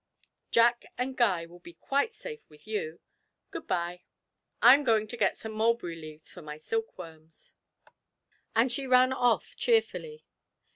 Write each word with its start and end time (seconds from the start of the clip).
Jack 0.49 0.85
and 0.97 1.15
Guy 1.15 1.45
will 1.45 1.59
be 1.59 1.75
quite 1.75 2.11
safe 2.11 2.49
with 2.49 2.65
you. 2.65 3.01
Good 3.51 3.67
bye; 3.67 4.01
I'm 4.59 4.83
going 4.83 5.05
to 5.09 5.15
get 5.15 5.37
some 5.37 5.51
mulberry 5.51 5.95
leaves 5.95 6.31
for 6.31 6.41
my 6.41 6.57
silkworms.' 6.57 7.53
And 8.55 8.71
she 8.71 8.87
ran 8.87 9.13
off 9.13 9.55
cheerfully. 9.55 10.25